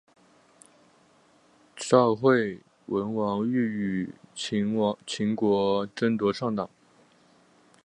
[1.75, 4.73] 赵惠文王欲与秦
[5.35, 6.67] 国争夺上党。